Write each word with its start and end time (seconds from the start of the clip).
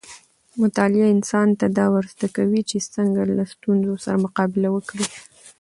مطالعه 0.61 1.07
انسان 1.15 1.47
ته 1.59 1.65
دا 1.77 1.85
ورزده 1.95 2.27
کوي 2.37 2.61
چې 2.69 2.77
څنګه 2.95 3.21
له 3.35 3.43
ستونزو 3.53 3.93
سره 4.05 4.17
مقابله 4.25 4.69
وکړي. 4.71 5.05